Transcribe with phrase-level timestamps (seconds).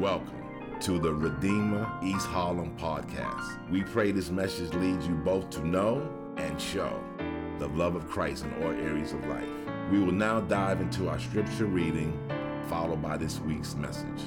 [0.00, 0.44] Welcome
[0.82, 3.70] to the Redeemer East Harlem podcast.
[3.70, 7.02] We pray this message leads you both to know and show
[7.58, 9.48] the love of Christ in all areas of life.
[9.90, 12.12] We will now dive into our scripture reading,
[12.68, 14.20] followed by this week's message.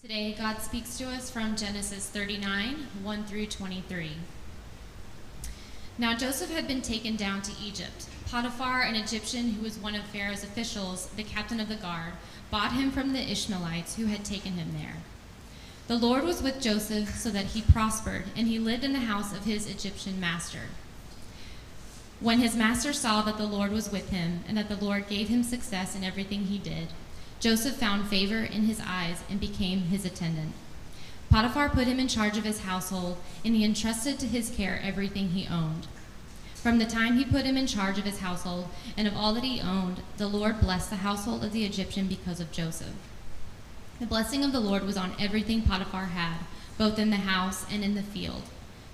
[0.00, 4.12] Today, God speaks to us from Genesis 39 1 through 23.
[5.98, 8.06] Now Joseph had been taken down to Egypt.
[8.30, 12.12] Potiphar, an Egyptian who was one of Pharaoh's officials, the captain of the guard,
[12.50, 14.96] bought him from the Ishmaelites who had taken him there.
[15.86, 19.32] The Lord was with Joseph so that he prospered, and he lived in the house
[19.32, 20.68] of his Egyptian master.
[22.20, 25.28] When his master saw that the Lord was with him, and that the Lord gave
[25.28, 26.88] him success in everything he did,
[27.40, 30.52] Joseph found favor in his eyes and became his attendant.
[31.30, 35.30] Potiphar put him in charge of his household, and he entrusted to his care everything
[35.30, 35.86] he owned.
[36.62, 39.44] From the time he put him in charge of his household and of all that
[39.44, 42.92] he owned, the Lord blessed the household of the Egyptian because of Joseph.
[43.98, 46.40] The blessing of the Lord was on everything Potiphar had,
[46.76, 48.42] both in the house and in the field.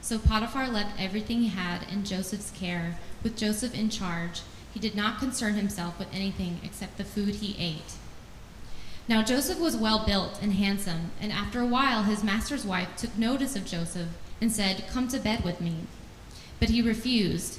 [0.01, 4.43] So Potiphar left everything he had in Joseph's care, with Joseph in charge.
[4.73, 7.95] He did not concern himself with anything except the food he ate.
[9.09, 13.19] Now Joseph was well built and handsome, and after a while his master's wife took
[13.19, 14.09] notice of Joseph
[14.41, 15.87] and said, Come to bed with me.
[16.61, 17.59] But he refused.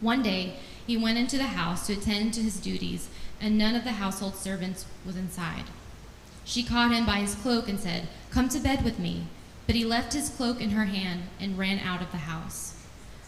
[0.00, 0.54] One day,
[0.86, 3.08] he went into the house to attend to his duties,
[3.40, 5.64] and none of the household servants was inside.
[6.44, 9.26] She caught him by his cloak and said, Come to bed with me.
[9.66, 12.74] But he left his cloak in her hand and ran out of the house.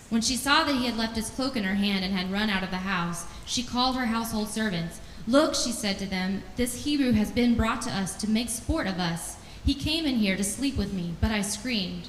[0.08, 2.48] When she saw that he had left his cloak in her hand and had run
[2.48, 5.00] out of the house, she called her household servants.
[5.26, 8.86] Look, she said to them, this Hebrew has been brought to us to make sport
[8.86, 9.36] of us.
[9.66, 12.08] He came in here to sleep with me, but I screamed.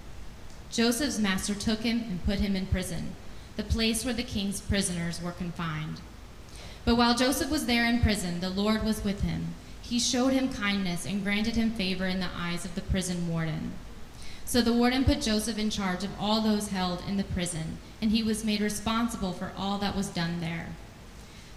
[0.71, 3.13] Joseph's master took him and put him in prison,
[3.57, 5.99] the place where the king's prisoners were confined.
[6.85, 9.47] But while Joseph was there in prison, the Lord was with him.
[9.81, 13.73] He showed him kindness and granted him favor in the eyes of the prison warden.
[14.45, 18.11] So the warden put Joseph in charge of all those held in the prison, and
[18.11, 20.69] he was made responsible for all that was done there.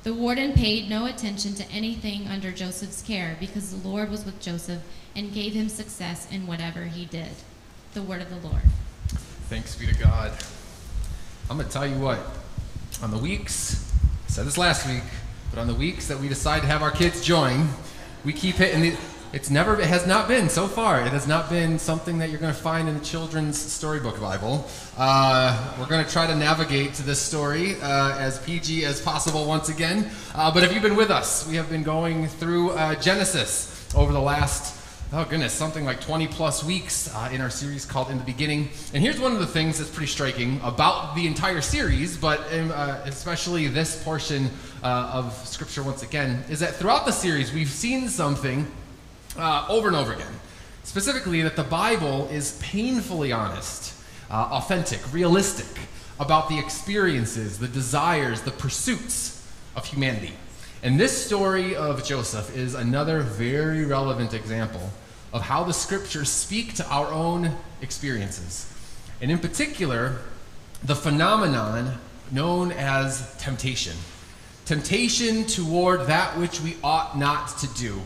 [0.02, 4.40] The warden paid no attention to anything under Joseph's care because the Lord was with
[4.40, 4.82] Joseph
[5.16, 7.30] and gave him success in whatever he did.
[7.94, 8.62] The word of the Lord.
[9.50, 10.32] Thanks be to God.
[11.50, 12.18] I'm going to tell you what,
[13.02, 13.92] on the weeks
[14.26, 15.02] I said this last week,
[15.50, 17.68] but on the weeks that we decide to have our kids join,
[18.24, 18.96] we keep hitting the.
[19.34, 21.02] It's never, it has not been so far.
[21.02, 24.66] It has not been something that you're going to find in the children's storybook Bible.
[24.96, 29.44] Uh, we're going to try to navigate to this story uh, as PG as possible
[29.44, 30.10] once again.
[30.34, 34.12] Uh, but if you've been with us, we have been going through uh, Genesis over
[34.12, 34.83] the last
[35.16, 38.68] oh goodness, something like 20 plus weeks uh, in our series called In the Beginning.
[38.92, 42.72] And here's one of the things that's pretty striking about the entire series, but um,
[42.74, 44.50] uh, especially this portion
[44.82, 48.66] uh, of Scripture once again, is that throughout the series we've seen something
[49.38, 50.32] uh, over and over again.
[50.82, 53.94] Specifically, that the Bible is painfully honest,
[54.30, 55.80] uh, authentic, realistic
[56.18, 60.32] about the experiences, the desires, the pursuits of humanity.
[60.82, 64.90] And this story of Joseph is another very relevant example
[65.34, 68.72] of how the scriptures speak to our own experiences.
[69.20, 70.20] And in particular,
[70.84, 71.98] the phenomenon
[72.30, 73.96] known as temptation.
[74.64, 78.00] Temptation toward that which we ought not to do.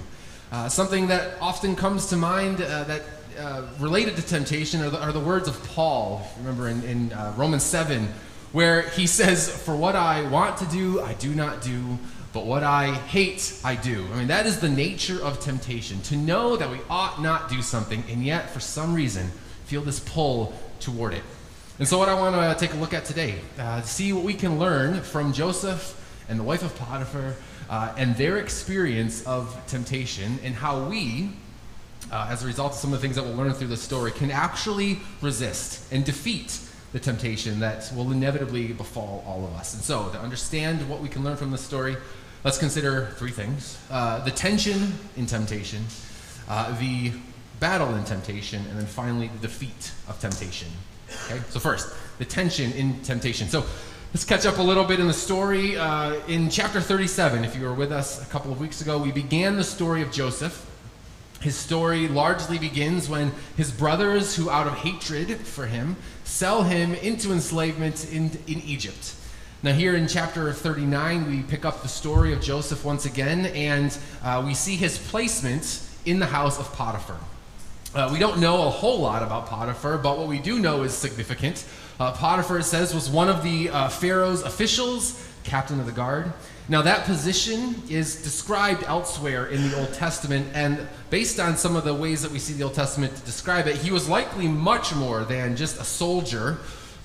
[0.50, 3.02] Uh, something that often comes to mind uh, that
[3.38, 6.26] uh, related to temptation are the, are the, words of Paul.
[6.38, 8.08] Remember in, in uh, Romans 7,
[8.52, 11.98] where he says, For what I want to do, I do not do
[12.38, 14.06] but what I hate, I do.
[14.12, 17.62] I mean, that is the nature of temptation to know that we ought not do
[17.62, 19.32] something, and yet, for some reason,
[19.64, 21.25] feel this pull toward it.
[21.81, 24.35] And so, what I want to take a look at today, uh, see what we
[24.35, 27.35] can learn from Joseph and the wife of Potiphar
[27.69, 31.31] uh, and their experience of temptation, and how we,
[32.12, 34.12] uh, as a result of some of the things that we'll learn through the story,
[34.12, 36.56] can actually resist and defeat
[36.93, 39.75] the temptation that will inevitably befall all of us.
[39.75, 41.96] And so, to understand what we can learn from this story,
[42.44, 45.85] let's consider three things uh, the tension in temptation,
[46.49, 47.12] uh, the
[47.61, 50.69] battle in temptation, and then finally the defeat of temptation.
[51.26, 53.49] Okay, so first, the tension in temptation.
[53.49, 53.64] So,
[54.14, 55.76] Let's catch up a little bit in the story.
[55.76, 59.12] Uh, in chapter 37, if you were with us a couple of weeks ago, we
[59.12, 60.64] began the story of Joseph.
[61.43, 66.94] His story largely begins when his brothers, who out of hatred for him, sell him
[66.94, 69.14] into enslavement in, in Egypt.
[69.60, 73.99] Now, here in chapter 39, we pick up the story of Joseph once again, and
[74.22, 77.19] uh, we see his placement in the house of Potiphar.
[77.93, 80.94] Uh, we don't know a whole lot about Potiphar, but what we do know is
[80.94, 81.64] significant.
[81.99, 86.32] Uh, Potiphar, it says, was one of the uh, Pharaoh's officials, captain of the guard.
[86.69, 91.82] Now, that position is described elsewhere in the Old Testament, and based on some of
[91.82, 95.25] the ways that we see the Old Testament describe it, he was likely much more
[95.25, 96.58] than just a soldier,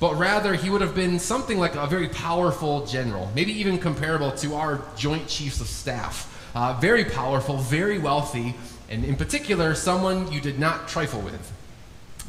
[0.03, 4.33] but rather he would have been something like a very powerful general, maybe even comparable
[4.33, 6.51] to our Joint Chiefs of Staff.
[6.53, 8.53] Uh, very powerful, very wealthy,
[8.89, 11.53] and in particular, someone you did not trifle with.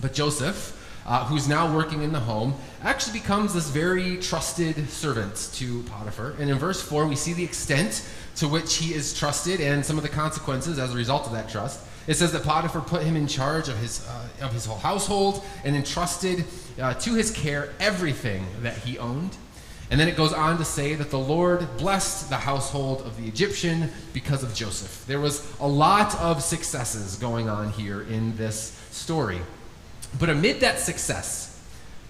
[0.01, 2.55] But Joseph, uh, who's now working in the home,
[2.85, 6.37] actually becomes this very trusted servant to Potiphar.
[6.39, 9.97] And in verse 4, we see the extent to which he is trusted and some
[9.97, 11.81] of the consequences as a result of that trust.
[12.07, 15.43] It says that Potiphar put him in charge of his, uh, of his whole household
[15.65, 16.45] and entrusted
[16.81, 19.37] uh, to his care everything that he owned.
[19.91, 23.27] And then it goes on to say that the Lord blessed the household of the
[23.27, 25.05] Egyptian because of Joseph.
[25.07, 29.41] There was a lot of successes going on here in this story.
[30.19, 31.63] But amid that success,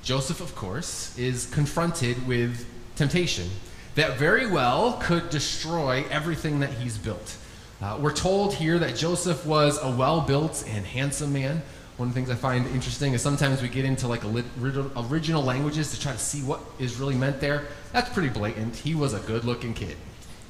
[0.03, 3.49] Joseph, of course, is confronted with temptation
[3.95, 7.37] that very well could destroy everything that he's built.
[7.85, 11.61] Uh, we're told here that Joseph was a well built and handsome man.
[11.99, 15.93] One of the things I find interesting is sometimes we get into like original languages
[15.93, 17.65] to try to see what is really meant there.
[17.93, 18.75] That's pretty blatant.
[18.75, 19.99] He was a good looking kid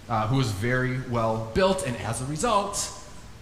[0.08, 2.88] uh, who was very well built, and as a result,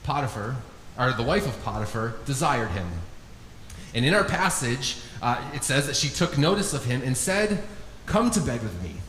[0.05, 0.57] Potiphar,
[0.99, 2.89] or the wife of Potiphar, desired him.
[3.95, 7.63] And in our passage, uh, it says that she took notice of him and said,
[8.07, 9.02] Come to bed with me.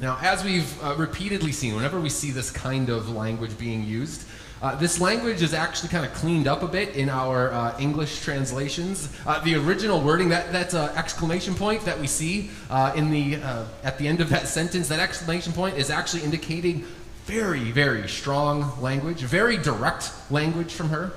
[0.00, 4.26] Now, as we've uh, repeatedly seen, whenever we see this kind of language being used,
[4.62, 8.22] uh, this language is actually kind of cleaned up a bit in our uh, English
[8.22, 9.14] translations.
[9.26, 13.34] Uh, the original wording, that, that uh, exclamation point that we see uh, in the,
[13.82, 16.82] at the end of that sentence, that exclamation point is actually indicating
[17.26, 21.12] very, very strong language, very direct language from her.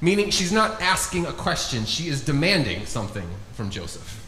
[0.00, 4.20] Meaning she's not asking a question, she is demanding something from Joseph.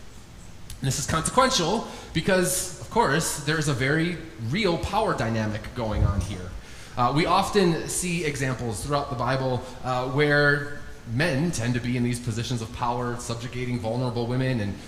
[0.85, 4.17] And this is consequential because, course, there is a very
[4.51, 6.49] real power dynamic going on here.
[6.97, 10.79] Uh, we often see examples throughout the Bible uh, where
[11.13, 14.61] men tend to be in these positions of power, subjugating vulnerable women.
[14.61, 14.79] And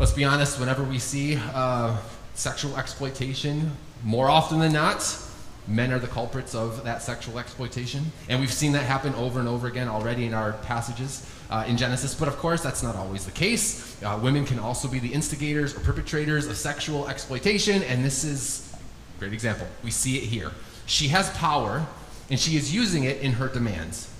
[0.00, 1.96] let's be honest, whenever we see uh,
[2.34, 3.70] sexual exploitation,
[4.02, 5.16] more often than not,
[5.68, 8.06] men are the culprits of that sexual exploitation.
[8.28, 11.76] And we've seen that happen over and over again already in our passages uh, in
[11.76, 12.14] Genesis.
[12.14, 14.02] But of course, that's not always the case.
[14.02, 17.82] Uh, women can also be the instigators or perpetrators of sexual exploitation.
[17.82, 18.72] And this is
[19.16, 19.66] a great example.
[19.82, 20.52] We see it here.
[20.86, 21.86] She has power,
[22.30, 24.10] and she is using it in her demands.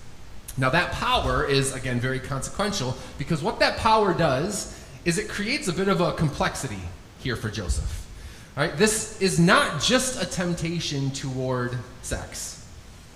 [0.58, 4.72] Now, that power is, again, very consequential because what that power does
[5.05, 6.81] is it creates a bit of a complexity
[7.19, 8.06] here for Joseph.
[8.56, 8.74] Right?
[8.77, 12.67] This is not just a temptation toward sex,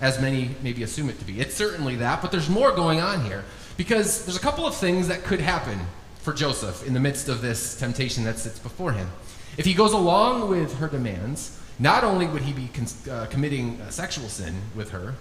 [0.01, 1.41] as many maybe assume it to be.
[1.41, 3.45] It's certainly that, but there's more going on here
[3.81, 5.81] because there's a couple of things that could happen
[6.19, 9.09] for Joseph in the midst of this temptation that sits before him.
[9.57, 13.81] If he goes along with her demands, not only would he be con- uh, committing
[13.89, 15.15] sexual sin with her,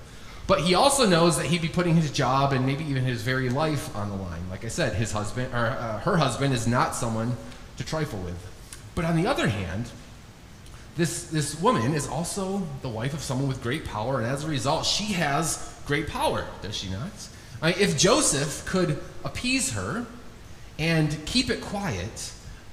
[0.46, 3.48] but he also knows that he'd be putting his job and maybe even his very
[3.48, 4.42] life on the line.
[4.50, 7.38] Like I said, his husband or uh, her husband is not someone
[7.78, 8.46] to trifle with.
[8.94, 9.90] But on the other hand,
[10.98, 14.50] this, this woman is also the wife of someone with great power, and as a
[14.50, 17.14] result, she has great power, does she not?
[17.62, 20.06] If Joseph could appease her
[20.78, 22.32] and keep it quiet,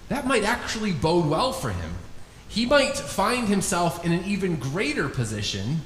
[0.08, 1.94] that might actually bode well for him.
[2.48, 5.80] He might find himself in an even greater position.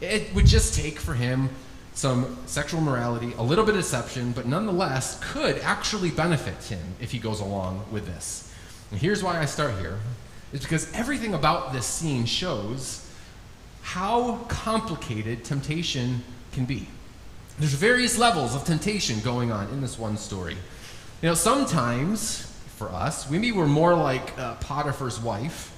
[0.00, 1.50] It would just take for him
[1.94, 7.12] some sexual morality, a little bit of deception, but nonetheless could actually benefit him if
[7.12, 8.52] he goes along with this.
[8.90, 9.98] And here's why I start here
[10.52, 13.08] is because everything about this scene shows
[13.82, 16.88] how complicated temptation can be.
[17.60, 20.56] There's various levels of temptation going on in this one story.
[21.22, 25.70] You know, sometimes for us, maybe we're more like uh, Potiphar's wife,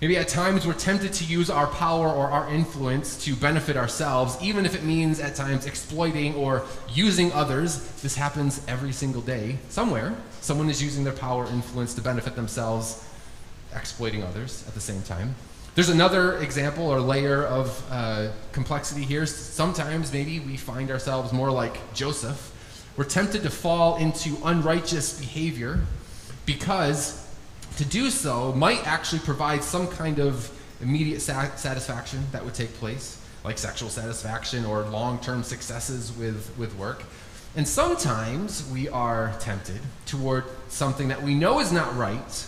[0.00, 4.38] Maybe at times we're tempted to use our power or our influence to benefit ourselves,
[4.40, 7.80] even if it means at times exploiting or using others.
[8.00, 9.58] This happens every single day.
[9.70, 13.04] Somewhere, someone is using their power or influence to benefit themselves,
[13.74, 15.34] exploiting others at the same time.
[15.78, 19.26] There's another example or layer of uh, complexity here.
[19.26, 22.52] Sometimes maybe we find ourselves more like Joseph.
[22.96, 25.78] We're tempted to fall into unrighteous behavior
[26.44, 27.24] because
[27.76, 32.74] to do so might actually provide some kind of immediate sa- satisfaction that would take
[32.74, 37.04] place, like sexual satisfaction or long term successes with, with work.
[37.54, 42.46] And sometimes we are tempted toward something that we know is not right,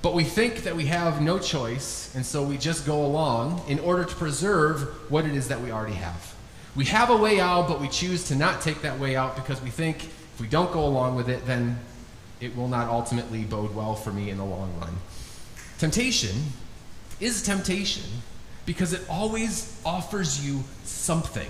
[0.00, 3.80] but we think that we have no choice, and so we just go along in
[3.80, 6.34] order to preserve what it is that we already have.
[6.76, 9.60] We have a way out, but we choose to not take that way out because
[9.60, 11.78] we think if we don't go along with it, then
[12.40, 14.96] it will not ultimately bode well for me in the long run.
[15.78, 16.36] Temptation
[17.18, 18.04] is temptation
[18.66, 21.48] because it always offers you something.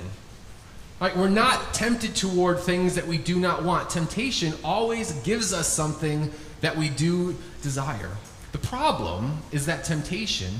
[1.01, 1.15] Right?
[1.17, 3.91] We're not tempted toward things that we do not want.
[3.91, 8.11] Temptation always gives us something that we do desire.
[8.53, 10.53] The problem is that temptation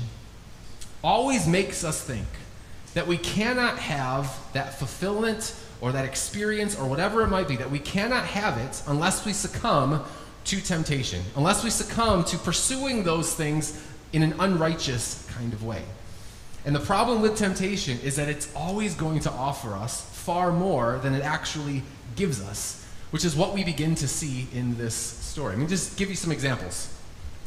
[1.03, 2.27] always makes us think
[2.93, 7.71] that we cannot have that fulfillment or that experience or whatever it might be, that
[7.71, 10.03] we cannot have it unless we succumb
[10.45, 13.81] to temptation, unless we succumb to pursuing those things
[14.11, 15.83] in an unrighteous kind of way.
[16.65, 20.99] And the problem with temptation is that it's always going to offer us far more
[21.01, 21.83] than it actually
[22.15, 25.55] gives us, which is what we begin to see in this story.
[25.55, 26.93] Let me just give you some examples.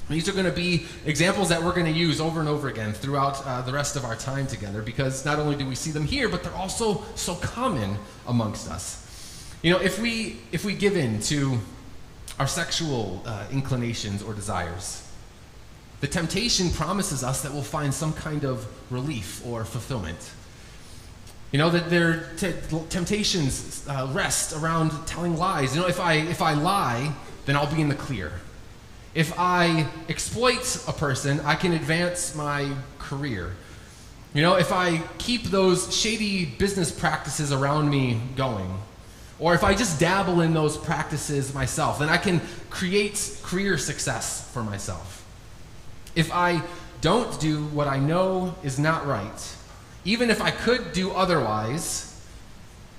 [0.09, 2.93] These are going to be examples that we're going to use over and over again
[2.93, 6.05] throughout uh, the rest of our time together because not only do we see them
[6.05, 8.99] here, but they're also so common amongst us.
[9.63, 11.59] You know, if we if we give in to
[12.39, 15.09] our sexual uh, inclinations or desires,
[16.01, 20.33] the temptation promises us that we'll find some kind of relief or fulfillment.
[21.53, 22.55] You know that their t-
[22.89, 25.77] temptations uh, rest around telling lies.
[25.77, 27.15] You know, if I if I lie,
[27.47, 28.33] then I'll be in the clear.
[29.15, 33.53] If I exploit a person, I can advance my career.
[34.33, 38.79] You know, if I keep those shady business practices around me going,
[39.39, 42.41] or if I just dabble in those practices myself, then I can
[42.71, 45.27] create career success for myself.
[46.15, 46.63] If I
[47.03, 49.57] don't do what I know is not right,
[50.05, 52.09] even if I could do otherwise,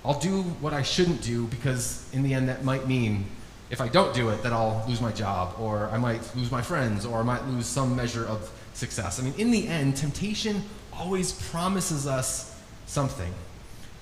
[0.05, 3.25] I'll do what I shouldn't do because in the end that might mean
[3.69, 6.61] if I don't do it, then I'll lose my job, or I might lose my
[6.61, 9.19] friends, or I might lose some measure of success.
[9.19, 13.33] I mean, in the end, temptation always promises us something.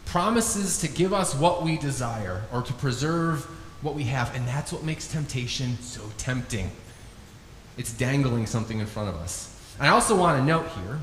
[0.05, 3.45] Promises to give us what we desire, or to preserve
[3.81, 6.69] what we have, and that's what makes temptation so tempting.
[7.77, 9.47] It's dangling something in front of us.
[9.79, 10.99] I also want to note here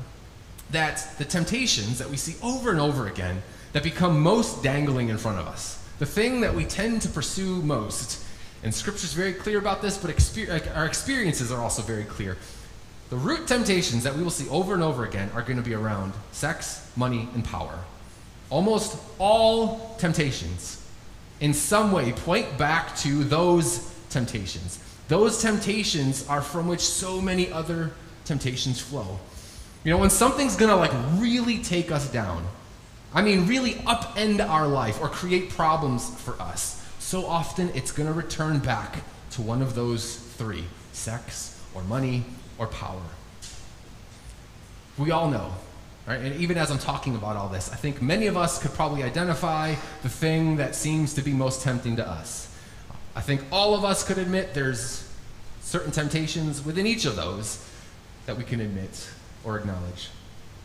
[0.69, 3.41] that the temptations that we see over and over again
[3.73, 7.61] that become most dangling in front of us, the thing that we tend to pursue
[7.61, 8.23] most,
[8.63, 10.11] and Scripture's very clear about this, but
[10.75, 12.37] our experiences are also very clear.
[13.09, 15.73] The root temptations that we will see over and over again are going to be
[15.73, 17.79] around sex, money, and power.
[18.49, 20.85] Almost all temptations,
[21.39, 24.79] in some way, point back to those temptations.
[25.07, 27.91] Those temptations are from which so many other
[28.25, 29.19] temptations flow.
[29.83, 32.45] You know, when something's going to like really take us down,
[33.13, 36.78] I mean, really upend our life or create problems for us
[37.09, 39.01] so often it's going to return back
[39.31, 40.63] to one of those three
[40.93, 42.23] sex or money
[42.59, 43.01] or power.
[44.95, 45.55] We all know,
[46.05, 46.19] right?
[46.21, 49.01] And even as I'm talking about all this, I think many of us could probably
[49.01, 49.73] identify
[50.03, 52.55] the thing that seems to be most tempting to us.
[53.15, 55.11] I think all of us could admit there's
[55.61, 57.67] certain temptations within each of those
[58.27, 59.09] that we can admit
[59.43, 60.09] or acknowledge.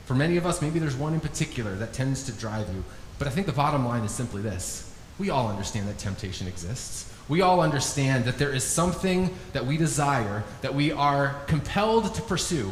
[0.04, 2.84] For many of us, maybe there's one in particular that tends to drive you.
[3.18, 7.12] But I think the bottom line is simply this we all understand that temptation exists.
[7.28, 12.22] We all understand that there is something that we desire, that we are compelled to
[12.22, 12.70] pursue,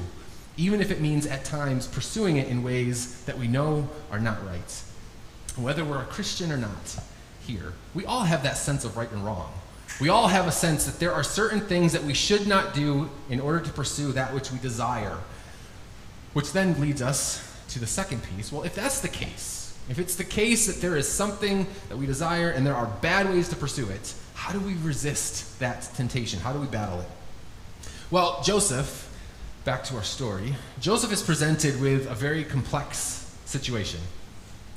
[0.56, 4.44] even if it means at times pursuing it in ways that we know are not
[4.46, 4.82] right.
[5.56, 6.98] Whether we're a Christian or not,
[7.46, 9.52] here, we all have that sense of right and wrong.
[10.00, 13.10] We all have a sense that there are certain things that we should not do
[13.28, 15.18] in order to pursue that which we desire.
[16.32, 18.50] Which then leads us to the second piece.
[18.50, 22.06] Well, if that's the case, if it's the case that there is something that we
[22.06, 26.40] desire and there are bad ways to pursue it, how do we resist that temptation?
[26.40, 27.08] How do we battle it?
[28.10, 29.08] Well, Joseph,
[29.64, 34.00] back to our story, Joseph is presented with a very complex situation,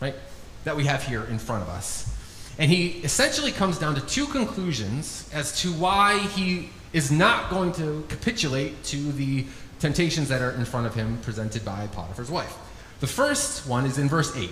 [0.02, 0.16] right?
[0.64, 2.12] That we have here in front of us.
[2.58, 7.74] And he essentially comes down to two conclusions as to why he is not going
[7.74, 9.46] to capitulate to the
[9.80, 12.56] temptations that are in front of him presented by Potiphar's wife.
[13.02, 14.50] The first one is in verse 8.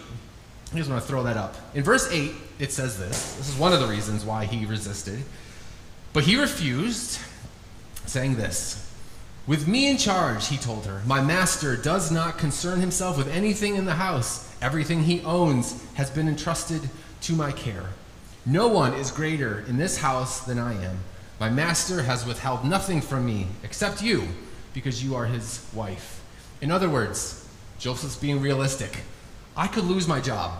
[0.73, 1.55] I just want to throw that up.
[1.75, 3.35] In verse 8, it says this.
[3.35, 5.19] This is one of the reasons why he resisted.
[6.13, 7.19] But he refused,
[8.07, 8.91] saying this
[9.45, 13.75] With me in charge, he told her, my master does not concern himself with anything
[13.75, 14.51] in the house.
[14.63, 16.89] Everything he owns has been entrusted
[17.21, 17.89] to my care.
[18.43, 20.99] No one is greater in this house than I am.
[21.39, 24.27] My master has withheld nothing from me except you,
[24.73, 26.23] because you are his wife.
[26.61, 29.01] In other words, Joseph's being realistic.
[29.55, 30.51] I could lose my job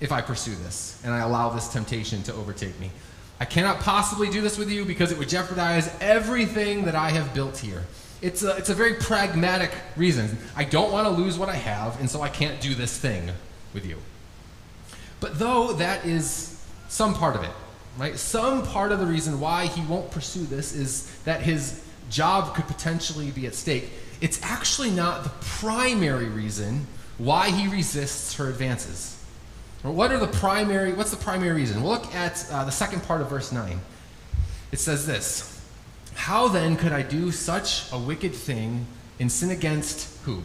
[0.00, 2.90] if I pursue this and I allow this temptation to overtake me.
[3.40, 7.34] I cannot possibly do this with you because it would jeopardize everything that I have
[7.34, 7.84] built here.
[8.20, 10.38] It's a, it's a very pragmatic reason.
[10.56, 13.30] I don't want to lose what I have, and so I can't do this thing
[13.72, 13.98] with you.
[15.20, 17.50] But though that is some part of it,
[17.96, 18.16] right?
[18.16, 22.66] Some part of the reason why he won't pursue this is that his job could
[22.66, 23.90] potentially be at stake.
[24.20, 26.86] It's actually not the primary reason
[27.18, 29.16] why he resists her advances.
[29.82, 31.84] What are the primary, what's the primary reason?
[31.84, 33.80] Look at uh, the second part of verse 9.
[34.72, 35.64] It says this
[36.14, 38.86] How then could I do such a wicked thing
[39.20, 40.42] and sin against who?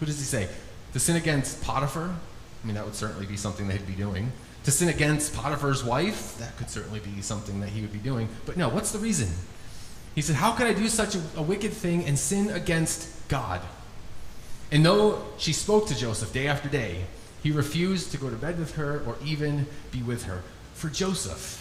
[0.00, 0.48] Who does he say?
[0.94, 2.10] To sin against Potiphar?
[2.62, 4.32] I mean, that would certainly be something that he'd be doing.
[4.64, 6.38] To sin against Potiphar's wife?
[6.38, 8.28] That could certainly be something that he would be doing.
[8.46, 9.28] But no, what's the reason?
[10.14, 13.60] He said, How could I do such a, a wicked thing and sin against God?
[14.72, 17.04] And though she spoke to Joseph day after day,
[17.42, 20.42] he refused to go to bed with her or even be with her.
[20.74, 21.58] For Joseph,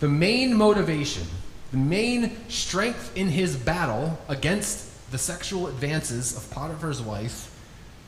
[0.00, 1.26] the main motivation,
[1.70, 7.50] the main strength in his battle against the sexual advances of Potiphar's wife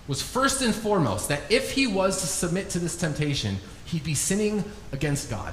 [0.08, 4.14] was first and foremost that if he was to submit to this temptation, he'd be
[4.14, 5.52] sinning against God.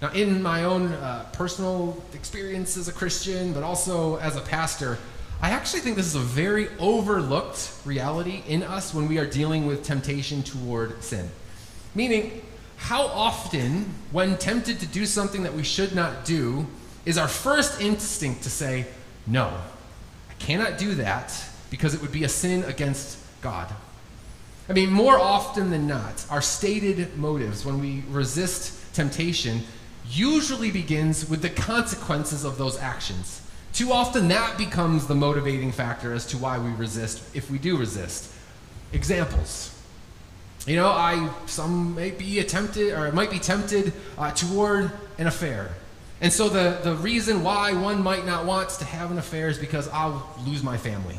[0.00, 4.98] Now, in my own uh, personal experience as a Christian, but also as a pastor,
[5.44, 9.66] I actually think this is a very overlooked reality in us when we are dealing
[9.66, 11.28] with temptation toward sin.
[11.94, 12.40] Meaning,
[12.78, 16.66] how often, when tempted to do something that we should not do,
[17.04, 18.86] is our first instinct to say,
[19.26, 19.48] No,
[20.30, 23.68] I cannot do that because it would be a sin against God.
[24.66, 29.60] I mean, more often than not, our stated motives when we resist temptation
[30.08, 33.42] usually begins with the consequences of those actions.
[33.74, 37.76] Too often that becomes the motivating factor as to why we resist, if we do
[37.76, 38.32] resist.
[38.92, 39.76] Examples.
[40.64, 45.70] You know, I some may be tempted or might be tempted uh, toward an affair.
[46.20, 49.58] And so the, the reason why one might not want to have an affair is
[49.58, 51.16] because I'll lose my family.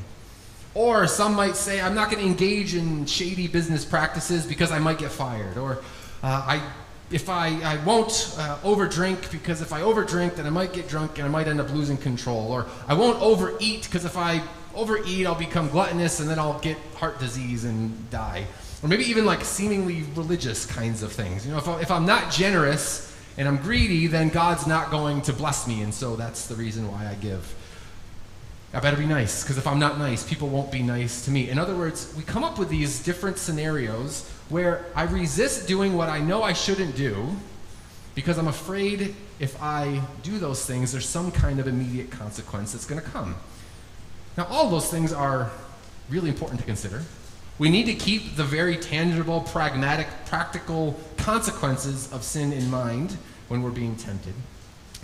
[0.74, 4.80] Or some might say, I'm not going to engage in shady business practices because I
[4.80, 5.58] might get fired.
[5.58, 5.84] Or
[6.24, 6.62] uh, I
[7.12, 11.18] if I, I won't uh, overdrink because if I overdrink, then I might get drunk
[11.18, 12.52] and I might end up losing control.
[12.52, 14.42] Or I won't overeat because if I
[14.74, 18.46] overeat, I'll become gluttonous and then I'll get heart disease and die.
[18.82, 21.46] Or maybe even like seemingly religious kinds of things.
[21.46, 25.22] You know, if, I, if I'm not generous and I'm greedy, then God's not going
[25.24, 25.82] to bless me.
[25.82, 27.54] And so that's the reason why I give.
[28.74, 31.50] I better be nice because if I'm not nice, people won't be nice to me.
[31.50, 36.10] In other words, we come up with these different scenarios where I resist doing what
[36.10, 37.36] I know I shouldn't do
[38.14, 42.86] because I'm afraid if I do those things, there's some kind of immediate consequence that's
[42.86, 43.36] going to come.
[44.38, 45.52] Now, all those things are
[46.10, 47.04] really important to consider.
[47.58, 53.62] We need to keep the very tangible, pragmatic, practical consequences of sin in mind when
[53.62, 54.34] we're being tempted.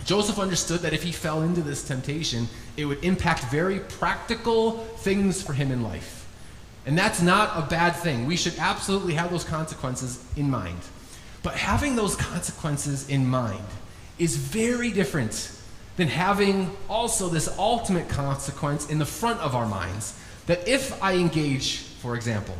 [0.04, 5.42] Joseph understood that if he fell into this temptation, it would impact very practical things
[5.42, 6.21] for him in life.
[6.84, 8.26] And that's not a bad thing.
[8.26, 10.80] We should absolutely have those consequences in mind.
[11.42, 13.64] But having those consequences in mind
[14.18, 15.52] is very different
[15.96, 20.18] than having also this ultimate consequence in the front of our minds.
[20.46, 22.56] That if I engage, for example,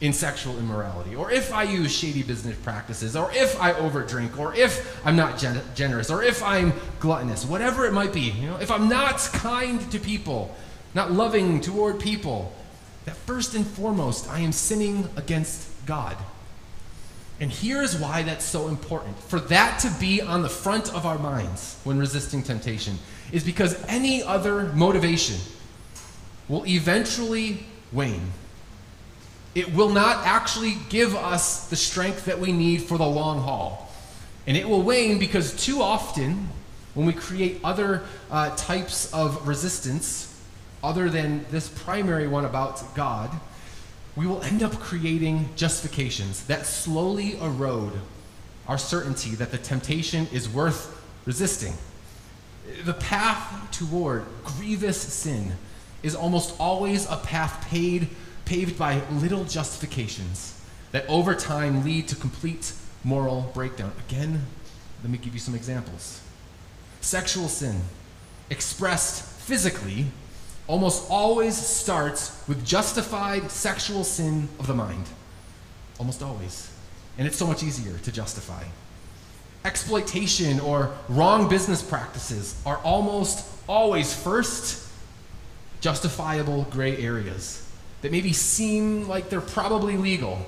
[0.00, 4.52] in sexual immorality, or if I use shady business practices, or if I overdrink, or
[4.52, 8.56] if I'm not gen- generous, or if I'm gluttonous, whatever it might be, you know,
[8.56, 10.52] if I'm not kind to people,
[10.94, 12.52] not loving toward people,
[13.04, 16.16] that first and foremost, I am sinning against God.
[17.40, 19.18] And here's why that's so important.
[19.18, 22.98] For that to be on the front of our minds when resisting temptation
[23.32, 25.36] is because any other motivation
[26.48, 28.30] will eventually wane.
[29.54, 33.90] It will not actually give us the strength that we need for the long haul.
[34.46, 36.48] And it will wane because too often,
[36.94, 40.31] when we create other uh, types of resistance,
[40.82, 43.30] other than this primary one about God,
[44.16, 47.92] we will end up creating justifications that slowly erode
[48.68, 51.74] our certainty that the temptation is worth resisting.
[52.84, 55.52] The path toward grievous sin
[56.02, 58.08] is almost always a path paid,
[58.44, 60.60] paved by little justifications
[60.92, 63.92] that over time lead to complete moral breakdown.
[64.08, 64.46] Again,
[65.02, 66.20] let me give you some examples.
[67.00, 67.80] Sexual sin,
[68.50, 70.06] expressed physically,
[70.66, 75.06] almost always starts with justified sexual sin of the mind.
[75.98, 76.70] Almost always.
[77.18, 78.64] And it's so much easier to justify.
[79.64, 84.88] Exploitation or wrong business practices are almost always first
[85.80, 87.68] justifiable gray areas
[88.00, 90.44] that maybe seem like they're probably legal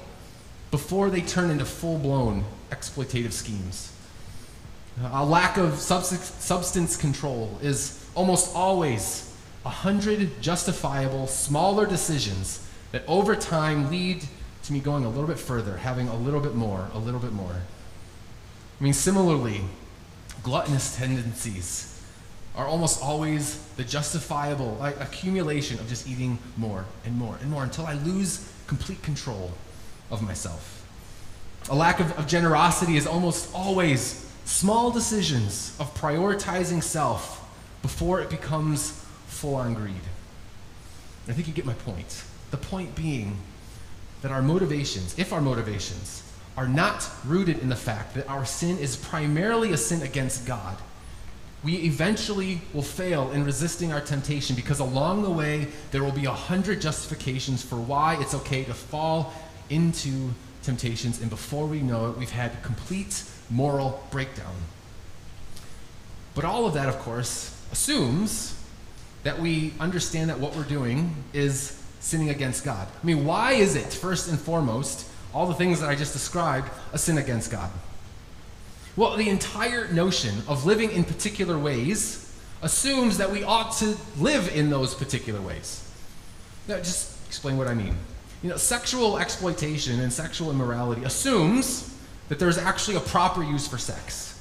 [0.70, 3.92] before they turn into full blown exploitative schemes.
[5.12, 9.33] A lack of substance control is almost always
[9.64, 14.24] a hundred justifiable, smaller decisions that over time lead
[14.64, 17.32] to me going a little bit further, having a little bit more, a little bit
[17.32, 17.62] more.
[18.80, 19.62] I mean, similarly,
[20.42, 21.90] gluttonous tendencies
[22.56, 27.64] are almost always the justifiable like, accumulation of just eating more and more and more
[27.64, 29.52] until I lose complete control
[30.10, 30.86] of myself.
[31.70, 37.40] A lack of, of generosity is almost always small decisions of prioritizing self
[37.82, 39.03] before it becomes
[39.44, 39.94] full on greed.
[41.28, 42.24] I think you get my point.
[42.50, 43.36] The point being
[44.22, 46.22] that our motivations, if our motivations,
[46.56, 50.78] are not rooted in the fact that our sin is primarily a sin against God,
[51.62, 56.24] we eventually will fail in resisting our temptation because along the way there will be
[56.24, 59.34] a hundred justifications for why it's okay to fall
[59.68, 60.30] into
[60.62, 64.54] temptations, and before we know it, we've had complete moral breakdown.
[66.34, 68.53] But all of that, of course, assumes
[69.24, 72.86] that we understand that what we're doing is sinning against God.
[73.02, 76.70] I mean, why is it, first and foremost, all the things that I just described,
[76.92, 77.70] a sin against God?
[78.96, 82.20] Well, the entire notion of living in particular ways
[82.62, 85.80] assumes that we ought to live in those particular ways.
[86.68, 87.96] Now, just explain what I mean.
[88.42, 91.94] You know, sexual exploitation and sexual immorality assumes
[92.28, 94.38] that there's actually a proper use for sex.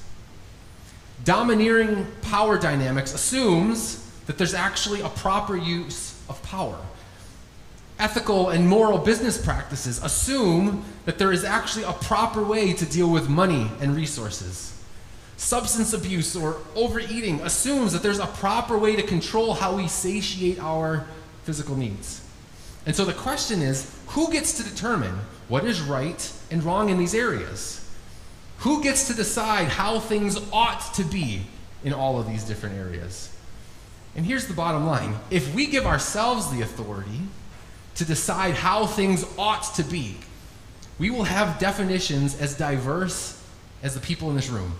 [1.24, 6.78] Domineering power dynamics assumes that there's actually a proper use of power.
[7.98, 13.08] Ethical and moral business practices assume that there is actually a proper way to deal
[13.08, 14.82] with money and resources.
[15.36, 20.58] Substance abuse or overeating assumes that there's a proper way to control how we satiate
[20.58, 21.06] our
[21.44, 22.22] physical needs.
[22.86, 26.98] And so the question is who gets to determine what is right and wrong in
[26.98, 27.80] these areas?
[28.58, 31.42] Who gets to decide how things ought to be
[31.82, 33.33] in all of these different areas?
[34.16, 37.20] And here's the bottom line if we give ourselves the authority
[37.96, 40.16] to decide how things ought to be,
[40.98, 43.42] we will have definitions as diverse
[43.82, 44.74] as the people in this room.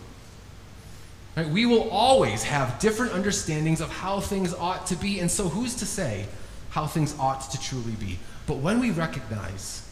[1.36, 1.48] Right?
[1.48, 5.74] We will always have different understandings of how things ought to be, and so who's
[5.76, 6.26] to say
[6.70, 8.18] how things ought to truly be?
[8.46, 9.88] But when we recognize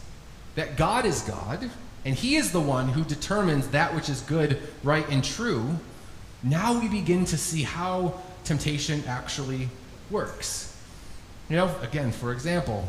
[0.55, 1.69] that God is God,
[2.05, 5.77] and He is the one who determines that which is good, right, and true,
[6.43, 9.69] now we begin to see how temptation actually
[10.09, 10.75] works.
[11.49, 12.87] You know, again, for example,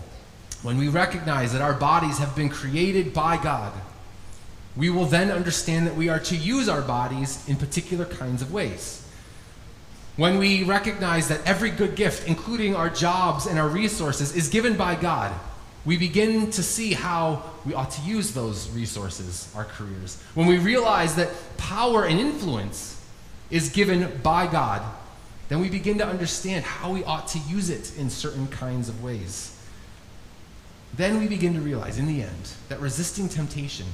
[0.62, 3.72] when we recognize that our bodies have been created by God,
[4.76, 8.52] we will then understand that we are to use our bodies in particular kinds of
[8.52, 9.06] ways.
[10.16, 14.76] When we recognize that every good gift, including our jobs and our resources, is given
[14.76, 15.32] by God,
[15.84, 20.20] we begin to see how we ought to use those resources, our careers.
[20.34, 23.04] When we realize that power and influence
[23.50, 24.82] is given by God,
[25.48, 29.02] then we begin to understand how we ought to use it in certain kinds of
[29.02, 29.50] ways.
[30.94, 33.86] Then we begin to realize, in the end, that resisting temptation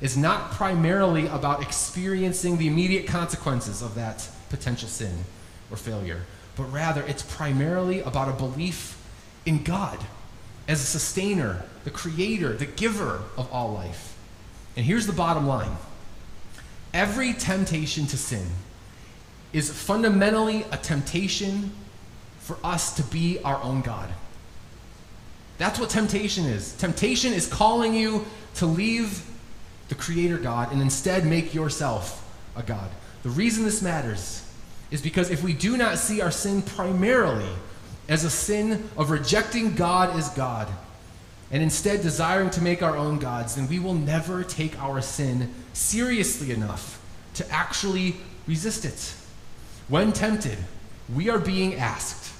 [0.00, 5.24] is not primarily about experiencing the immediate consequences of that potential sin
[5.70, 6.22] or failure,
[6.56, 9.00] but rather it's primarily about a belief
[9.46, 9.98] in God
[10.68, 14.16] as a sustainer, the creator, the giver of all life.
[14.76, 15.76] And here's the bottom line
[16.92, 18.46] every temptation to sin
[19.54, 21.72] is fundamentally a temptation
[22.40, 24.10] for us to be our own God.
[25.56, 26.74] That's what temptation is.
[26.76, 29.24] Temptation is calling you to leave
[29.88, 32.20] the Creator God and instead make yourself
[32.56, 32.90] a God.
[33.22, 34.46] The reason this matters
[34.90, 37.48] is because if we do not see our sin primarily
[38.08, 40.68] as a sin of rejecting God as God
[41.52, 45.54] and instead desiring to make our own gods, then we will never take our sin
[45.72, 47.00] seriously enough
[47.34, 49.14] to actually resist it.
[49.88, 50.58] When tempted,
[51.14, 52.32] we are being asked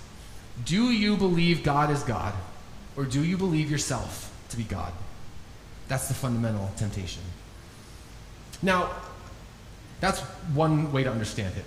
[0.64, 2.34] Do you believe God is God,
[2.96, 4.92] or do you believe yourself to be God?
[5.88, 7.22] That's the fundamental temptation.
[8.62, 8.90] Now,
[10.00, 10.20] that's
[10.54, 11.64] one way to understand it.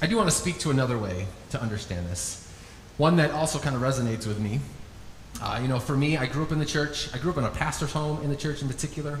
[0.00, 2.44] I do want to speak to another way to understand this.
[2.96, 4.60] One that also kind of resonates with me.
[5.40, 7.08] Uh, you know, for me, I grew up in the church.
[7.14, 9.20] I grew up in a pastor's home in the church in particular.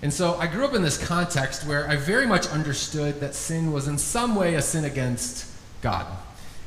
[0.00, 3.72] And so I grew up in this context where I very much understood that sin
[3.72, 5.50] was in some way a sin against
[5.82, 6.06] God.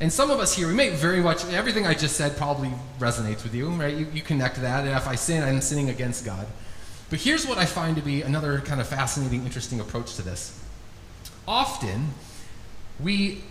[0.02, 3.44] And some of us here, we may very much, everything I just said probably resonates
[3.44, 3.96] with you, right?
[3.96, 4.86] You, you connect that.
[4.86, 6.48] And if I sin, I'm sinning against God.
[7.10, 10.60] But here's what I find to be another kind of fascinating, interesting approach to this.
[11.48, 12.10] Often,
[13.00, 13.44] we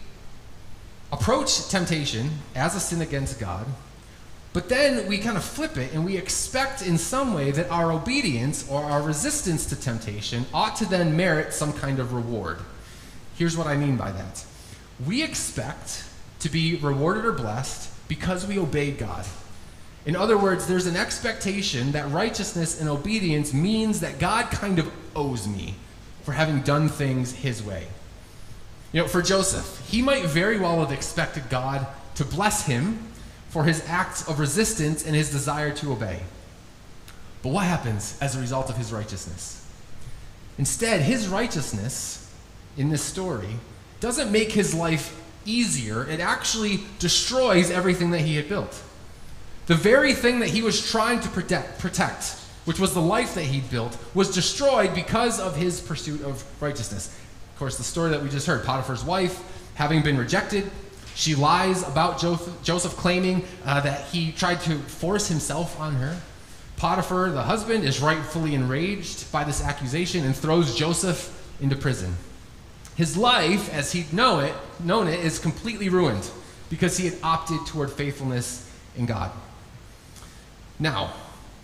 [1.12, 3.66] approach temptation as a sin against God,
[4.52, 7.92] but then we kind of flip it and we expect in some way that our
[7.92, 12.58] obedience or our resistance to temptation ought to then merit some kind of reward.
[13.36, 14.44] Here's what I mean by that
[15.06, 16.04] we expect
[16.40, 19.24] to be rewarded or blessed because we obey God.
[20.04, 24.90] In other words, there's an expectation that righteousness and obedience means that God kind of
[25.14, 25.74] owes me
[26.22, 27.86] for having done things his way.
[28.92, 31.86] You know, for Joseph, he might very well have expected God
[32.16, 33.09] to bless him
[33.50, 36.20] for his acts of resistance and his desire to obey.
[37.42, 39.66] But what happens as a result of his righteousness?
[40.58, 42.32] Instead, his righteousness
[42.76, 43.56] in this story
[43.98, 48.82] doesn't make his life easier, it actually destroys everything that he had built.
[49.66, 53.44] The very thing that he was trying to protect, protect which was the life that
[53.44, 57.16] he'd built, was destroyed because of his pursuit of righteousness.
[57.52, 59.42] Of course, the story that we just heard Potiphar's wife,
[59.74, 60.70] having been rejected,
[61.20, 66.18] she lies about Joseph, claiming uh, that he tried to force himself on her.
[66.78, 71.30] Potiphar, the husband, is rightfully enraged by this accusation and throws Joseph
[71.60, 72.16] into prison.
[72.96, 76.30] His life, as he'd know it, known it, is completely ruined
[76.70, 79.30] because he had opted toward faithfulness in God.
[80.78, 81.12] Now,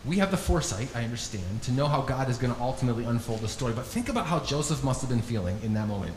[0.04, 3.40] we have the foresight, I understand, to know how God is going to ultimately unfold
[3.40, 3.72] the story.
[3.72, 6.14] But think about how Joseph must have been feeling in that moment.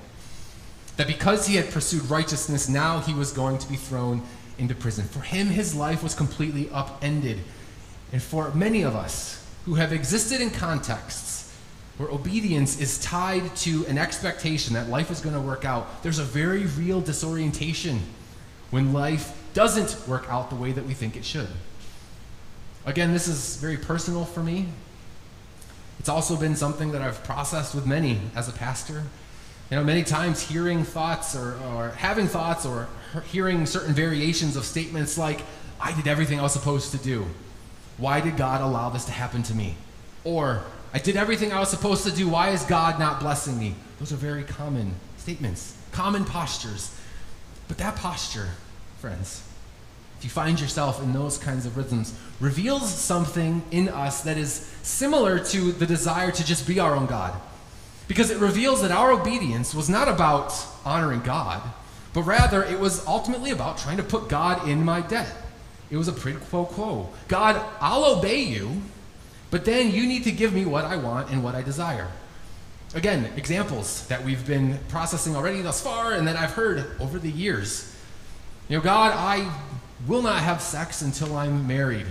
[0.99, 4.21] That because he had pursued righteousness, now he was going to be thrown
[4.57, 5.05] into prison.
[5.05, 7.39] For him, his life was completely upended.
[8.12, 11.55] And for many of us who have existed in contexts
[11.95, 16.19] where obedience is tied to an expectation that life is going to work out, there's
[16.19, 18.01] a very real disorientation
[18.69, 21.47] when life doesn't work out the way that we think it should.
[22.85, 24.65] Again, this is very personal for me.
[25.97, 29.03] It's also been something that I've processed with many as a pastor.
[29.69, 32.88] You know, many times hearing thoughts or, or having thoughts or
[33.25, 35.41] hearing certain variations of statements like,
[35.79, 37.27] I did everything I was supposed to do.
[37.97, 39.75] Why did God allow this to happen to me?
[40.23, 42.27] Or, I did everything I was supposed to do.
[42.27, 43.75] Why is God not blessing me?
[43.99, 46.95] Those are very common statements, common postures.
[47.67, 48.49] But that posture,
[48.97, 49.43] friends,
[50.17, 54.51] if you find yourself in those kinds of rhythms, reveals something in us that is
[54.82, 57.39] similar to the desire to just be our own God.
[58.10, 60.52] Because it reveals that our obedience was not about
[60.84, 61.62] honoring God,
[62.12, 65.32] but rather it was ultimately about trying to put God in my debt.
[65.91, 67.10] It was a quid pro quo.
[67.28, 68.82] God, I'll obey you,
[69.52, 72.08] but then you need to give me what I want and what I desire.
[72.95, 77.30] Again, examples that we've been processing already thus far and that I've heard over the
[77.30, 77.95] years.
[78.69, 79.54] You know, God, I
[80.08, 82.08] will not have sex until I'm married,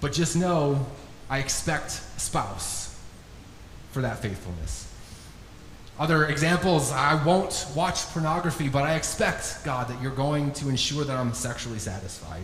[0.00, 0.86] but just know
[1.28, 2.96] I expect a spouse
[3.90, 4.89] for that faithfulness.
[6.00, 11.04] Other examples, I won't watch pornography, but I expect, God, that you're going to ensure
[11.04, 12.42] that I'm sexually satisfied.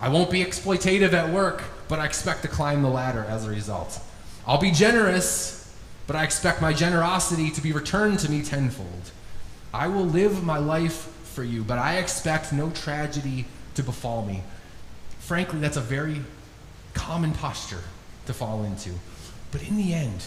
[0.00, 3.50] I won't be exploitative at work, but I expect to climb the ladder as a
[3.50, 4.00] result.
[4.44, 5.72] I'll be generous,
[6.08, 9.12] but I expect my generosity to be returned to me tenfold.
[9.72, 14.42] I will live my life for you, but I expect no tragedy to befall me.
[15.20, 16.22] Frankly, that's a very
[16.92, 17.84] common posture
[18.26, 18.90] to fall into.
[19.52, 20.24] But in the end,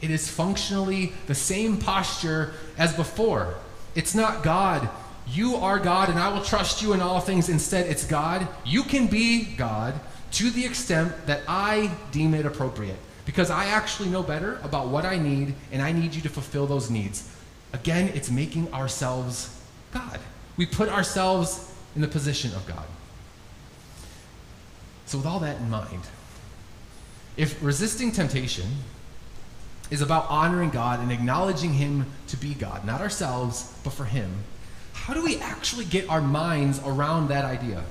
[0.00, 3.54] it is functionally the same posture as before.
[3.94, 4.88] It's not God,
[5.28, 7.48] you are God and I will trust you in all things.
[7.48, 9.94] Instead, it's God, you can be God
[10.32, 12.98] to the extent that I deem it appropriate.
[13.24, 16.66] Because I actually know better about what I need and I need you to fulfill
[16.66, 17.28] those needs.
[17.72, 19.60] Again, it's making ourselves
[19.92, 20.20] God.
[20.56, 22.84] We put ourselves in the position of God.
[25.06, 26.02] So, with all that in mind,
[27.36, 28.66] if resisting temptation
[29.90, 34.30] is about honoring God and acknowledging Him to be God, not ourselves, but for Him,
[34.92, 37.84] how do we actually get our minds around that idea?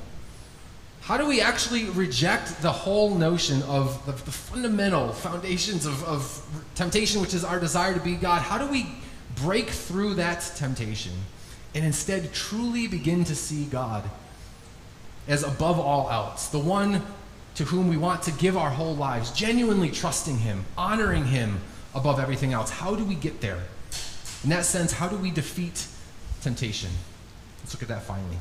[1.02, 6.46] How do we actually reject the whole notion of the, the fundamental foundations of, of
[6.74, 8.42] temptation, which is our desire to be God?
[8.42, 8.88] How do we
[9.36, 11.14] break through that temptation
[11.76, 14.10] and instead truly begin to see God
[15.28, 17.02] as above all else, the one
[17.56, 21.62] to whom we want to give our whole lives, genuinely trusting Him, honoring Him
[21.96, 22.70] above everything else.
[22.70, 23.64] How do we get there?
[24.44, 25.88] In that sense, how do we defeat
[26.42, 26.92] temptation?
[27.62, 28.38] Let's look at that finally.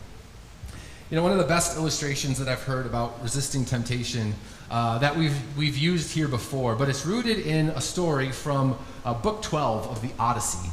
[1.10, 4.34] You know, one of the best illustrations that I've heard about resisting temptation
[4.70, 9.14] uh, that we've, we've used here before, but it's rooted in a story from uh,
[9.14, 10.70] Book 12 of the Odyssey.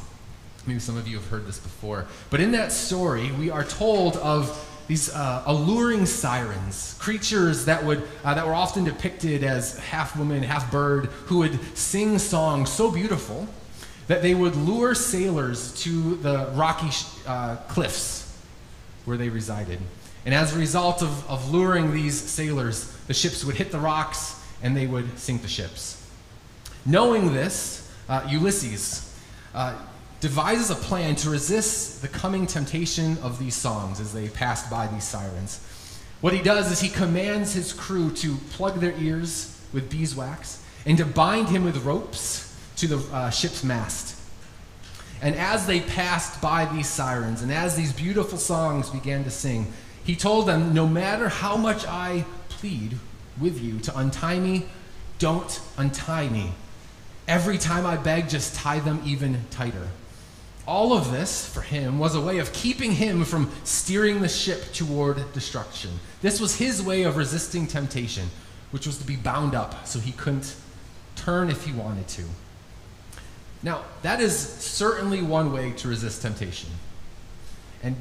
[0.66, 2.08] Maybe some of you have heard this before.
[2.30, 4.50] But in that story, we are told of
[4.92, 10.44] these uh, alluring sirens, creatures that, would, uh, that were often depicted as half woman,
[10.44, 13.48] half bird, who would sing songs so beautiful
[14.08, 16.90] that they would lure sailors to the rocky
[17.26, 18.38] uh, cliffs
[19.06, 19.80] where they resided.
[20.26, 24.44] And as a result of, of luring these sailors, the ships would hit the rocks
[24.62, 26.06] and they would sink the ships.
[26.86, 29.18] Knowing this, uh, Ulysses
[29.56, 29.74] uh,
[30.22, 34.88] devises a plan to resist the coming temptation of these songs as they passed by
[34.88, 35.60] these sirens.
[36.22, 40.98] What he does is he commands his crew to plug their ears with beeswax and
[41.00, 44.16] to bind him with ropes to the uh, ship's mast.
[45.24, 49.74] And as they passed by these sirens and as these beautiful songs began to sing,
[50.04, 52.98] he told them, No matter how much I plead
[53.40, 54.68] with you to untie me,
[55.18, 56.54] don't untie me.
[57.28, 59.88] Every time I beg, just tie them even tighter.
[60.68, 64.72] All of this, for him, was a way of keeping him from steering the ship
[64.74, 65.92] toward destruction.
[66.22, 68.30] This was his way of resisting temptation,
[68.70, 70.56] which was to be bound up so he couldn't
[71.16, 72.24] turn if he wanted to.
[73.64, 76.70] Now, that is certainly one way to resist temptation.
[77.84, 77.96] And,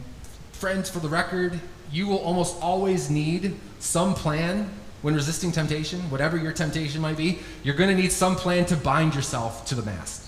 [0.52, 4.70] friends, for the record, you will almost always need some plan
[5.02, 7.38] when resisting temptation, whatever your temptation might be.
[7.62, 10.19] You're going to need some plan to bind yourself to the mast.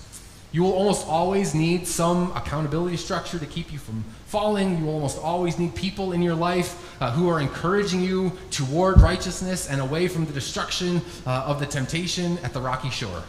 [0.53, 4.77] You will almost always need some accountability structure to keep you from falling.
[4.77, 9.01] You will almost always need people in your life uh, who are encouraging you toward
[9.01, 13.23] righteousness and away from the destruction uh, of the temptation at the rocky shore.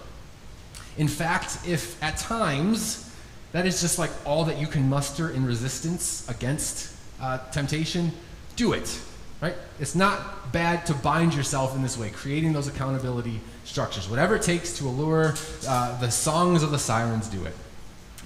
[0.99, 3.11] In fact, if at times
[3.53, 8.13] that is just like all that you can muster in resistance against uh, temptation,
[8.57, 9.01] do it.
[9.41, 9.55] Right?
[9.81, 14.09] It's not bad to bind yourself in this way, creating those accountability structures.
[14.09, 15.35] Whatever it takes to allure
[15.67, 17.55] uh, the songs of the sirens, do it.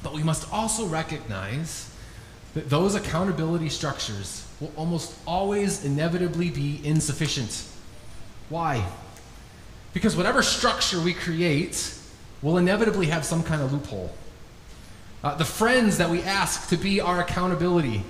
[0.02, 1.90] But we must also recognize
[2.54, 7.64] that those accountability structures will almost always inevitably be insufficient.
[8.48, 8.84] Why?
[9.92, 11.94] Because whatever structure we create
[12.42, 14.12] will inevitably have some kind of loophole.
[15.22, 18.02] Uh, the friends that we ask to be our accountability,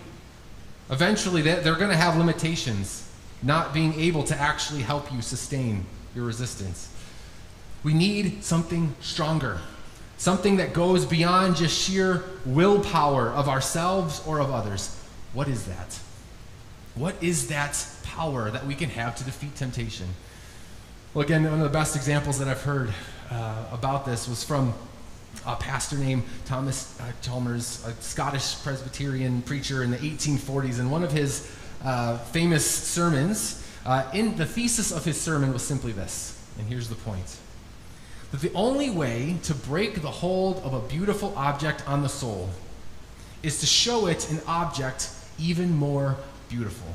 [0.90, 3.10] eventually they're, they're going to have limitations,
[3.42, 6.94] not being able to actually help you sustain your resistance.
[7.84, 9.60] We need something stronger,
[10.16, 14.96] something that goes beyond just sheer willpower of ourselves or of others.
[15.32, 15.98] What is that?
[16.94, 20.08] What is that power that we can have to defeat temptation?
[21.14, 22.92] Well, again, one of the best examples that I've heard
[23.30, 24.74] uh, about this was from
[25.46, 30.80] a pastor named Thomas uh, Chalmers, a Scottish Presbyterian preacher in the 1840s.
[30.80, 31.50] And one of his
[31.84, 36.38] uh, famous sermons, uh, in the thesis of his sermon was simply this.
[36.58, 37.38] And here's the point
[38.30, 42.50] that the only way to break the hold of a beautiful object on the soul
[43.42, 46.16] is to show it an object even more
[46.48, 46.88] beautiful.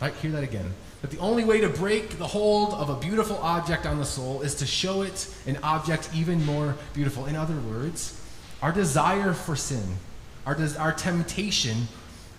[0.00, 0.14] Right?
[0.14, 0.74] Hear that again.
[1.02, 4.42] That the only way to break the hold of a beautiful object on the soul
[4.42, 7.26] is to show it an object even more beautiful.
[7.26, 8.20] In other words,
[8.60, 9.96] our desire for sin,
[10.44, 11.88] our, des- our temptation,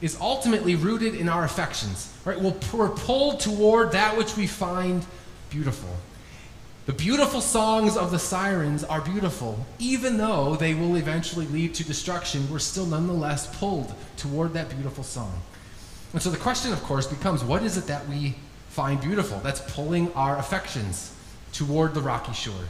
[0.02, 2.14] is ultimately rooted in our affections.
[2.26, 2.40] Right?
[2.40, 5.06] We're pulled toward that which we find
[5.50, 5.90] beautiful.
[6.90, 9.64] The beautiful songs of the sirens are beautiful.
[9.78, 15.04] Even though they will eventually lead to destruction, we're still nonetheless pulled toward that beautiful
[15.04, 15.40] song.
[16.14, 18.38] And so the question, of course, becomes what is it that we
[18.70, 19.38] find beautiful?
[19.42, 21.14] That's pulling our affections
[21.52, 22.66] toward the rocky shore.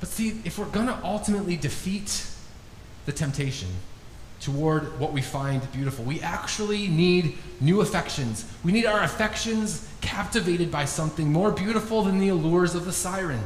[0.00, 2.26] But see, if we're going to ultimately defeat
[3.06, 3.68] the temptation,
[4.40, 6.04] toward what we find beautiful.
[6.04, 8.44] We actually need new affections.
[8.64, 13.42] We need our affections captivated by something more beautiful than the allures of the siren.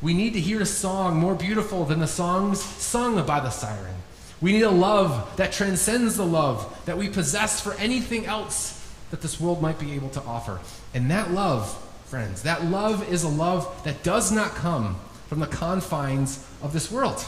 [0.00, 3.96] We need to hear a song more beautiful than the songs sung by the siren.
[4.40, 8.74] We need a love that transcends the love that we possess for anything else
[9.10, 10.60] that this world might be able to offer.
[10.94, 11.76] And that love,
[12.06, 14.96] friends, that love is a love that does not come
[15.28, 17.24] from the confines of this world.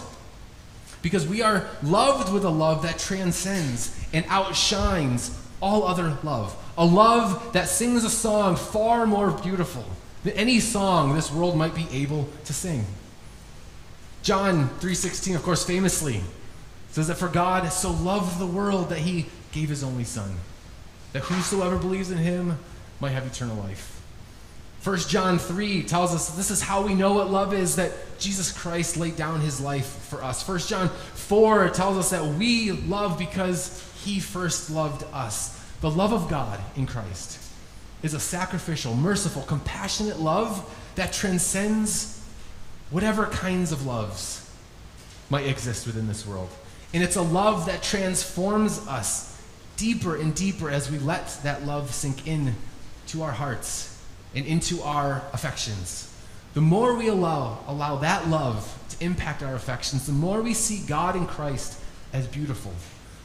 [1.03, 6.57] Because we are loved with a love that transcends and outshines all other love.
[6.77, 9.85] A love that sings a song far more beautiful
[10.25, 12.85] than any song this world might be able to sing.
[14.23, 16.23] John 3:16 of course famously
[16.91, 20.37] says that for God so loved the world that he gave his only son
[21.13, 22.59] that whosoever believes in him
[23.01, 24.00] might have eternal life.
[24.83, 28.51] 1 John 3 tells us this is how we know what love is that Jesus
[28.51, 30.47] Christ laid down his life for us.
[30.47, 35.63] 1 John 4 tells us that we love because he first loved us.
[35.83, 37.39] The love of God in Christ
[38.03, 42.25] is a sacrificial, merciful, compassionate love that transcends
[42.89, 44.51] whatever kinds of loves
[45.29, 46.49] might exist within this world.
[46.95, 49.39] And it's a love that transforms us
[49.77, 52.55] deeper and deeper as we let that love sink in
[53.09, 53.90] to our hearts
[54.35, 56.13] and into our affections.
[56.55, 60.85] The more we allow, allow that love to impact our affections, the more we see
[60.87, 61.81] God in Christ
[62.13, 62.73] as beautiful.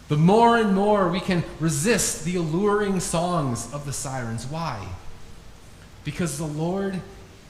[0.07, 4.45] The more and more we can resist the alluring songs of the sirens.
[4.45, 4.87] Why?
[6.03, 7.01] Because the Lord,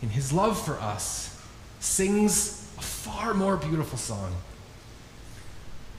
[0.02, 1.42] in His love for us,
[1.82, 4.34] sings a far more beautiful song.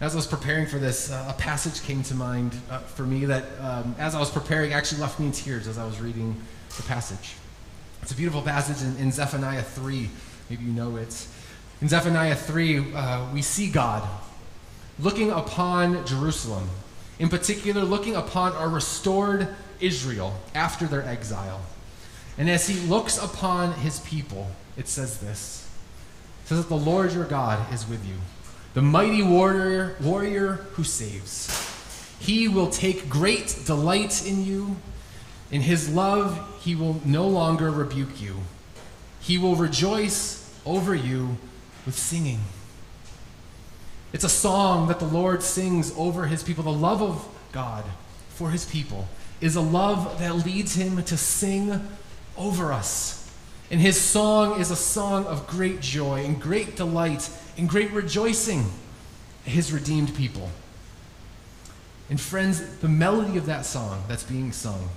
[0.01, 3.27] As I was preparing for this, uh, a passage came to mind uh, for me
[3.27, 6.37] that, um, as I was preparing, actually left me in tears as I was reading
[6.77, 7.35] the passage.
[8.07, 10.09] It's a beautiful passage in, in Zephaniah 3.
[10.49, 11.27] Maybe you know it.
[11.81, 14.09] In Zephaniah 3, uh, we see God
[15.01, 16.69] looking upon Jerusalem,
[17.19, 19.49] in particular, looking upon a restored
[19.81, 21.63] Israel after their exile.
[22.39, 25.69] And as he looks upon his people, it says this
[26.45, 28.19] it says that the Lord your God is with you,
[28.75, 31.51] the mighty warrior, warrior who saves.
[32.21, 34.77] He will take great delight in you.
[35.51, 38.37] In his love, he will no longer rebuke you.
[39.21, 41.37] He will rejoice over you
[41.85, 42.41] with singing.
[44.13, 46.65] It's a song that the Lord sings over his people.
[46.65, 47.85] The love of God
[48.31, 49.09] for his people
[49.41, 51.87] is a love that leads him to sing
[52.37, 53.31] over us.
[53.71, 58.65] And his song is a song of great joy and great delight and great rejoicing,
[59.45, 60.51] his redeemed people.
[62.09, 64.89] And friends, the melody of that song that's being sung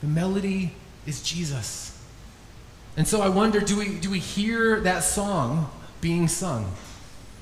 [0.00, 0.72] the melody
[1.06, 1.98] is Jesus.
[2.96, 5.70] And so I wonder do we, do we hear that song
[6.00, 6.72] being sung?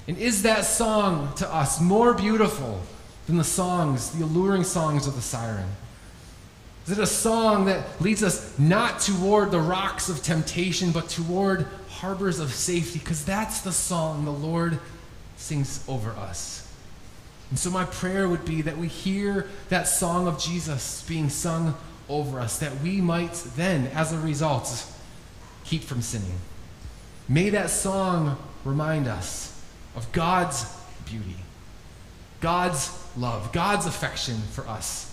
[0.07, 2.81] And is that song to us more beautiful
[3.27, 5.69] than the songs, the alluring songs of the siren?
[6.87, 11.67] Is it a song that leads us not toward the rocks of temptation, but toward
[11.91, 12.99] harbors of safety?
[12.99, 14.79] Because that's the song the Lord
[15.37, 16.73] sings over us.
[17.51, 21.75] And so, my prayer would be that we hear that song of Jesus being sung
[22.09, 24.87] over us, that we might then, as a result,
[25.65, 26.39] keep from sinning.
[27.29, 29.61] May that song remind us
[29.95, 30.65] of God's
[31.05, 31.37] beauty,
[32.41, 35.05] God's love, God's affection for us.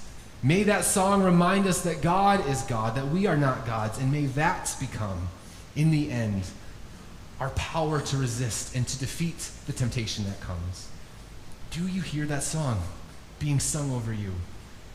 [0.44, 4.12] May that song remind us that God is God, that we are not gods, and
[4.12, 5.28] may that become,
[5.76, 6.44] in the end,
[7.40, 10.88] our power to resist and to defeat the temptation that comes.
[11.72, 12.82] Do you hear that song
[13.40, 14.34] being sung over you?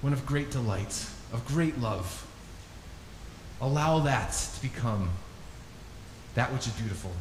[0.01, 2.27] One of great delight of great love.
[3.61, 5.11] Allow that to become
[6.35, 7.13] that which is beautiful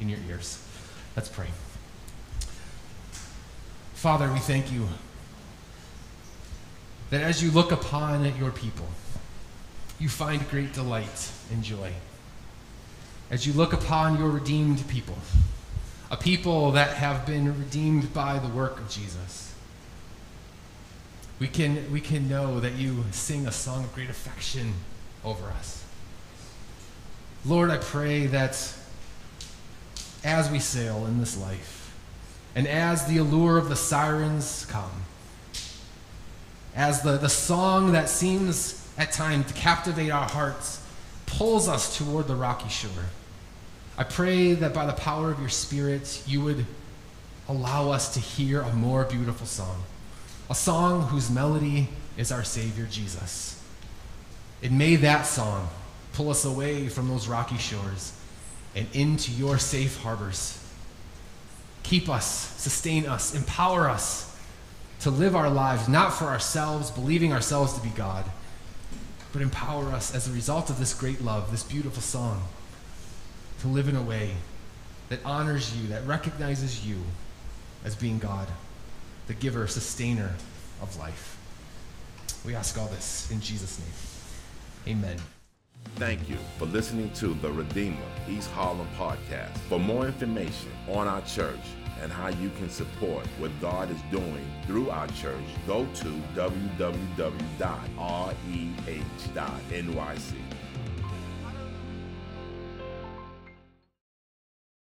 [0.00, 0.62] in your ears.
[1.14, 1.46] Let's pray.
[3.94, 4.88] Father, we thank you
[7.10, 8.86] that as you look upon your people,
[9.98, 11.92] you find great delight and joy.
[13.30, 15.16] As you look upon your redeemed people,
[16.10, 19.45] a people that have been redeemed by the work of Jesus
[21.38, 24.72] we can, we can know that you sing a song of great affection
[25.24, 25.84] over us.
[27.44, 28.74] Lord, I pray that
[30.24, 31.94] as we sail in this life,
[32.54, 35.02] and as the allure of the sirens come,
[36.74, 40.82] as the, the song that seems at times to captivate our hearts
[41.26, 42.90] pulls us toward the rocky shore,
[43.98, 46.64] I pray that by the power of your Spirit, you would
[47.48, 49.82] allow us to hear a more beautiful song
[50.48, 53.62] a song whose melody is our Savior Jesus.
[54.62, 55.68] And may that song
[56.12, 58.12] pull us away from those rocky shores
[58.74, 60.62] and into your safe harbors.
[61.82, 62.26] Keep us,
[62.60, 64.36] sustain us, empower us
[65.00, 68.24] to live our lives not for ourselves, believing ourselves to be God,
[69.32, 72.42] but empower us as a result of this great love, this beautiful song,
[73.60, 74.32] to live in a way
[75.08, 76.96] that honors you, that recognizes you
[77.84, 78.48] as being God
[79.26, 80.34] the giver, sustainer
[80.80, 81.36] of life.
[82.44, 84.96] We ask all this in Jesus' name.
[84.96, 85.18] Amen.
[85.96, 87.96] Thank you for listening to the Redeemer
[88.28, 89.56] East Harlem podcast.
[89.68, 91.60] For more information on our church
[92.02, 97.56] and how you can support what God is doing through our church, go to www.reh.nyc.